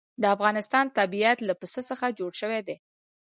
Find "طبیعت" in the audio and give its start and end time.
0.97-1.37